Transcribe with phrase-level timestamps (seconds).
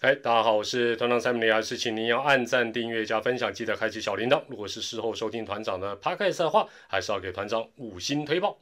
[0.00, 4.42] 哎，大家好，我是团长塞米利亚，是请您要按赞、订阅、加分享，记得开启小铃铛。
[4.48, 8.58] 如果是事后收听团长的 podcast 的话，还是要给团长五星推报。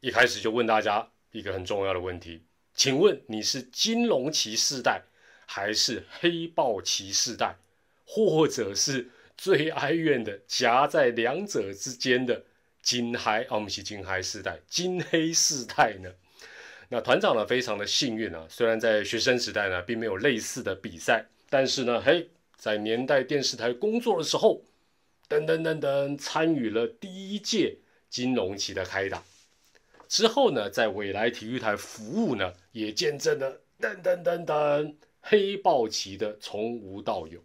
[0.00, 2.42] 一开始就问大家一个很重要的问题，
[2.74, 5.02] 请问你是金龙骑士代，
[5.46, 7.56] 还是黑豹骑士代，
[8.04, 9.08] 或者是
[9.38, 12.44] 最哀怨的夹在两者之间的
[12.82, 13.44] 金黑？
[13.44, 16.10] 哦，我们是金黑世代，金黑世代呢？
[16.92, 24.60] 那团长呢，非常的幸运啊，虽然在学生时代呢，并没有类似的比赛，但是呢，嘿，在年代电视台工作的时候，
[25.28, 27.76] 噔噔噔噔，参与了第一届
[28.08, 29.22] 金龙旗的开打。
[30.08, 37.40] 之后呢，在未来体育台服务呢，也见证了噔噔噔噔黑豹旗的从无到有。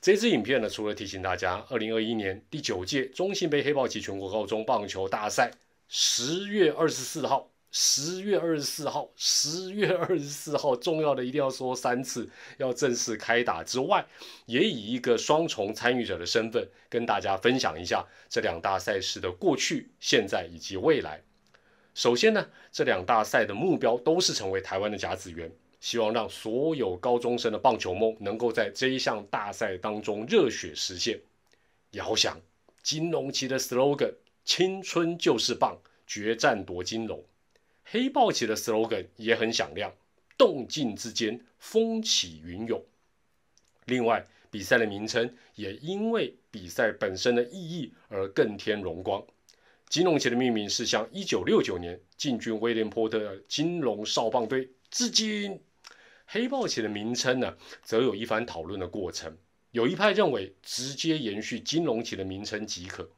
[0.00, 5.50] 这支影片呢，除了提醒大家，二零二一年第九届中信杯黑豹旗全国高中棒球大赛，
[5.88, 7.49] 十月二十四号。
[7.72, 14.04] 十月二十四号，十月二十四号，重要的一定要说三次，要正式开打之外，
[14.46, 21.22] 也以一个双重参与者的身份，跟大家分享一下这两大赛事的过去、现在以及未来。
[21.94, 31.20] 首先呢，这两大赛的目标都是成为台湾的甲子园，希望让所有高中生的棒球梦能够在这一项大赛当中热血实现。
[31.92, 32.40] 遥想
[32.82, 37.24] 金龙旗的 slogan：青春就是棒，决战夺金龙。
[37.92, 39.92] 黑豹旗的 slogan 也很响亮，
[40.38, 42.80] 动静之间风起云涌。
[43.86, 49.20] 另外，比赛的名称也因为比赛本身的意义而更添荣光。
[49.88, 55.60] 金龙旗的命名是向1969年进军威廉波特的金龙少棒队致敬。
[56.26, 59.36] 黑豹旗的名称呢，则有一番讨论的过程。
[59.72, 63.10] 有一派认为直接延续金龙旗的名称即可，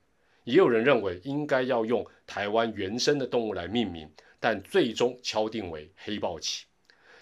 [0.45, 4.11] 也有人认为应该要用台湾原生的动物来命名。
[4.45, 6.65] 但最终敲定为黑豹旗。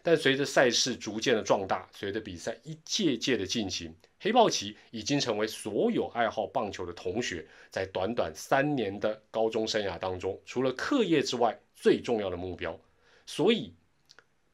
[0.03, 12.81] 但随着赛事逐渐的壮大，随着比赛一届届的进行，黑豹旗已经成为所有爱好棒球的同学在短短三年的高中生涯当中，除了课业之外最重要的目标。
[13.27, 13.75] 所以，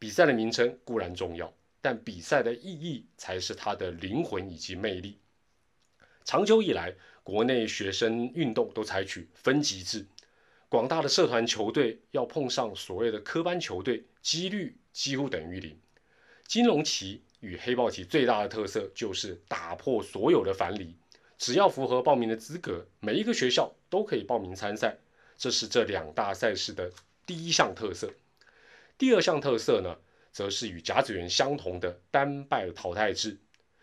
[0.00, 5.20] 比赛的名称固然重要，但比赛的意义才是它的灵魂以及魅力。
[6.24, 6.92] 长久以来，
[7.26, 10.06] 国内学生运动都采取分级制。
[10.68, 15.76] 广大的社团球队要碰上所谓的科班球队，几率几乎等于零。
[16.46, 20.94] 金龙旗与黑豹旗最大的特色就是打破所有的樊篱，
[21.36, 24.96] 只要符合报名的资格，每一个学校都可以报名参赛。
[25.36, 26.92] 这是这两大赛事的
[27.26, 28.08] 第一项特色。
[28.96, 29.96] 第二项特色呢，
[30.30, 33.36] 则是与甲子园相同的单败淘汰制。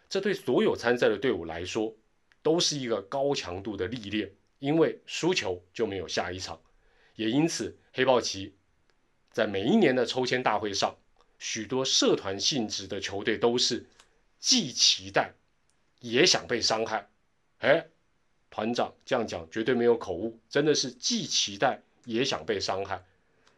[0.08, 1.94] 这对所有参赛的队伍来说，
[2.44, 6.62] 都是一个高强度的历练，因为输球就没有下一场。
[7.16, 8.54] 也因此，黑豹旗
[9.32, 10.96] 在每一年的抽签大会上，
[11.40, 13.86] 许多社团性质的球队都是
[14.40, 15.34] 既期待
[16.02, 17.10] 也想被伤害。
[17.60, 17.88] 哎，
[18.50, 23.04] 团长这样讲绝对没有口误，真的是既期待也想被伤害。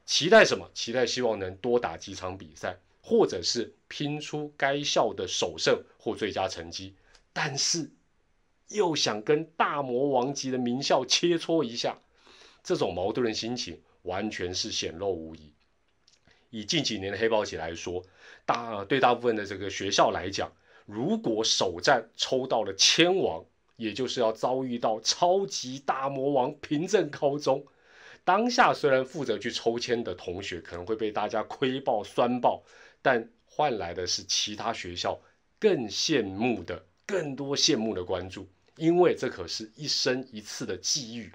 [0.05, 0.69] 期待什么？
[0.73, 6.93] 期待希望能多打几场比赛，或者是拼出该校的首胜或最佳成绩。
[7.33, 7.89] 但是
[8.69, 11.99] 又想跟大魔王级的名校切磋一下。
[12.63, 15.53] 这种矛盾的心情完全是显露无遗。
[16.49, 18.03] 以近几年的黑豹旗来说，
[18.45, 20.51] 大对大部分的这个学校来讲，
[20.85, 27.65] 如果首战抽到了千王，也就是要遭遇到超级大魔王平镇高中。
[28.23, 32.63] 当下虽然负责去抽签的同学可能会被大家亏爆酸爆，
[33.03, 35.19] 但换来的是其他学校
[35.59, 41.31] 更羡慕的、更多羡慕的关注，因为这可是一生一次的际遇。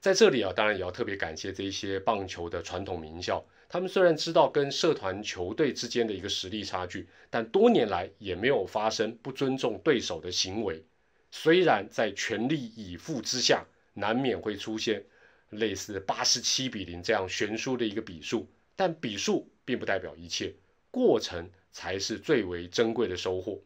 [0.00, 3.44] 在这里啊，当然也要特别感谢这些棒球的传统名校。
[3.68, 10.84] 他们虽然知道跟社团球队之间的一个实力差距，但多年来也没有发生不尊重对手的行为。
[11.30, 13.64] 虽然在全力以赴之下，
[13.94, 15.02] 难免会出现
[15.50, 18.46] 类似八十七比零这样悬殊的一个比数，
[18.76, 20.52] 但比数并不代表一切，
[20.90, 23.60] 过程才是最为珍贵的收获。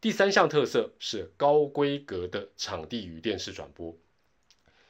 [0.00, 3.96] 第三项特色是高规格的场地与电视转播。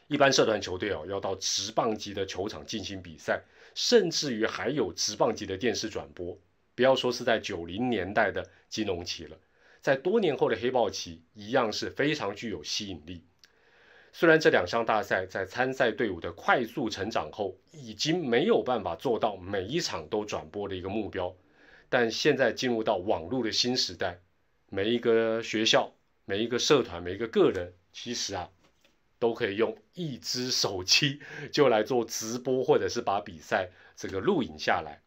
[0.06, 3.42] 一般社团球队哦，要到直棒级的球场进行比赛，
[3.74, 6.38] 甚至于还有直棒级的电视转播。
[6.74, 9.38] 不要说是在九零年代的金龙旗了，
[9.80, 13.24] 在多年后的黑豹旗一样是非常具有吸引力。
[14.12, 21.34] 虽然这两项大赛在参赛队伍的快速成长后，已经没有办法做到每一场都转播的一个目标，
[21.88, 24.20] 但现在进入到网络的新时代，
[24.68, 25.92] 每一个学校、
[26.24, 28.50] 每一个社团、每一个个人，其实啊。
[29.20, 31.20] 都可以用一只手机
[31.50, 35.02] 就来做直播，或者是把比赛这个录影下来。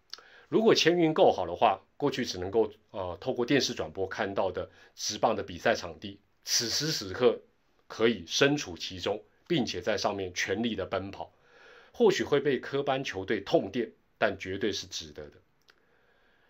[0.50, 7.40] 如果签运够好的话，过去只能够呃透过电视转播看到的直棒的比赛场地，此时此刻
[7.88, 11.32] 可以身处其中，并且在上面全力的奔跑，
[11.94, 15.38] 或许会被科班球队痛电，但绝对是值得的。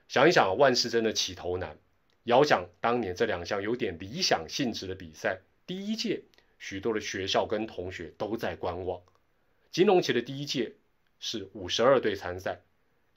[0.08, 1.78] 想一想，万事真的起头难。
[2.26, 6.22] 遥想当年这两项有点理想性质的比赛，第一届
[6.60, 9.02] 许多的学校跟同学都在观望。
[9.72, 10.74] 金融旗的第一届
[11.20, 12.62] 是五十二队参赛。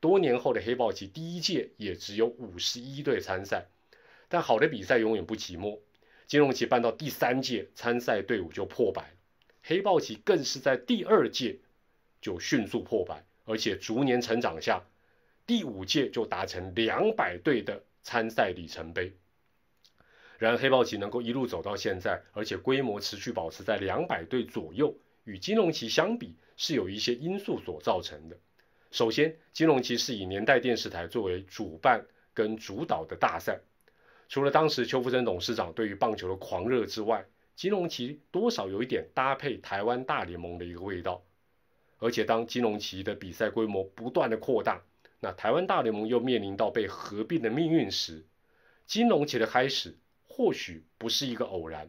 [0.01, 3.67] 多年后的黑豹旗第一届也只有五十一队参赛，
[4.29, 5.79] 但好的比赛永远不寂寞。
[6.27, 9.15] 金融旗办到第三届，参赛队伍就破百
[9.63, 11.59] 黑豹旗更是在第二届
[12.21, 14.83] 就迅速破百，而且逐年成长下，
[15.47, 19.13] 第五届就达成两百队的参赛里程碑。
[20.39, 28.37] 然而黑豹旗能够一路走到现在，而且规模持续保持在两百队左右，与金融旗相比，是有一些因素所造成的。
[28.91, 33.59] 首先，金融旗是以年代电视台作为主办跟主导的大赛。
[34.29, 37.25] 除了当时邱福生董事长对于棒球的狂热之外，
[37.55, 41.23] 金融旗多少有一点搭配台湾大联盟的一个味道。
[41.99, 44.83] 而且，当金融旗的比赛规模不断的扩大，
[45.25, 48.23] 那台湾大联盟又面临到被合并的命运时，
[48.85, 49.97] 金融旗的开始
[50.29, 51.89] 或许不是一个偶然，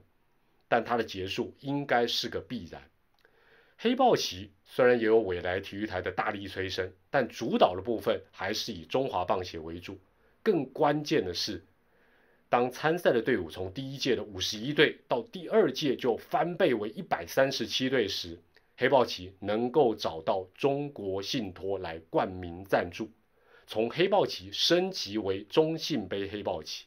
[0.69, 2.81] 但它的结束应该是个必然。
[3.77, 9.99] 黑豹旗虽然也有未来体育台的大力催生，但主导的部分还是以中华棒协为主。
[10.41, 11.61] 更关键的是，
[12.47, 18.39] 当参赛的队伍从第一届的五十一队到第二届就翻倍为一百三十七队时，
[18.77, 23.09] 黑豹旗能够找到中国信托来冠名赞助，
[23.67, 26.85] 从黑豹旗升级为中信杯黑豹旗。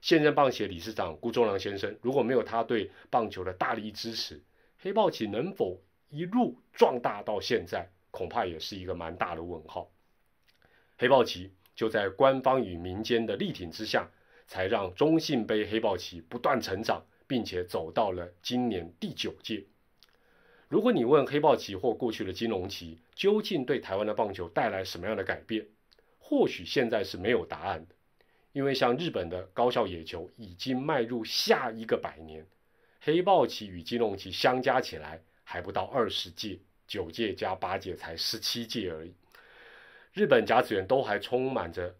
[0.00, 4.42] 现任棒协理事长辜仲良先生，如果没有他对棒球的大力支持，
[4.78, 5.80] 黑豹旗能否？
[6.08, 9.88] 一路壮大到现在，恐怕也是一个蛮大的问号。
[10.98, 14.10] 黑豹旗就在官方与民间的力挺之下，
[14.48, 19.64] 才让中信杯黑豹旗不断成长，并且走到了今年第九届。
[20.66, 25.64] 如果你问黑豹旗或过去的金龙旗究竟对台湾的棒球带来什么样的改变，
[26.30, 27.94] 或许现在是没有答案的，
[28.52, 32.46] 因为像日本的高校野球已经迈入下一个百年，
[33.00, 35.20] 黑豹旗与金龙旗相加起来。
[35.42, 39.12] 还不到二十届，九届加八届才十七届而已。
[40.12, 41.96] 日本甲子园都还充满着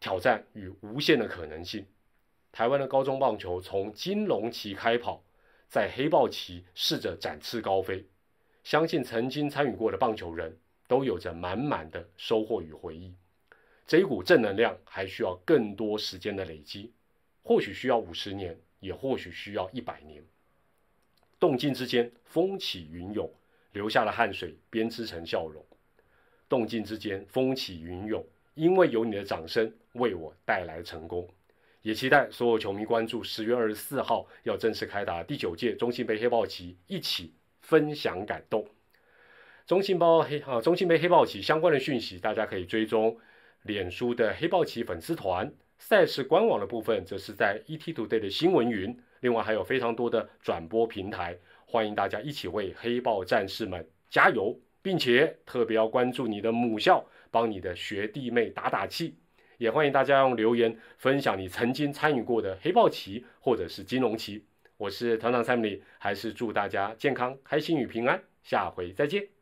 [0.00, 1.86] 挑战与无限的可能性。
[2.50, 5.22] 台湾的高中棒球从金龙旗开跑，
[5.68, 8.04] 在黑豹旗试着展翅高飞。
[8.64, 10.58] 相信曾经参与过的棒球人
[10.88, 13.14] 都有着满满的收获与回忆。
[13.88, 16.92] 这一股正能量还需要更多时间的累积，
[17.42, 20.22] 或许需要五十年，也或许需要一百年。
[21.40, 23.32] 动静之间，风起云涌，
[23.72, 25.64] 流下了汗水，编织成笑容。
[26.50, 31.26] 动静之间，风起云涌，因为有你的掌声，为我带来成功。
[31.80, 37.32] 也期待所有球迷关注十月二十四号要正式开打第九届中信杯黑豹旗，一起
[37.62, 38.68] 分享感动。
[39.66, 43.18] 中信包黑啊，中信杯黑豹旗相关的讯息，大家可以追踪
[43.68, 45.52] 脸书的黑豹旗粉丝团。
[45.76, 48.98] 赛事官网的部分，则是在 ETtoday 的新闻云。
[49.20, 51.36] 另外还有非常多的转播平台，
[51.66, 59.14] 欢迎大家一起为黑豹战士们加油，并且特别要关注你的母校，帮你的学弟妹打打气。
[59.58, 64.42] 也欢迎大家用留言分享你曾经参与过的黑豹旗或者是金龙旗。
[64.78, 68.22] 我是团长 Sammy，还是祝大家健康、开心与平安。
[68.42, 69.37] 下回再见。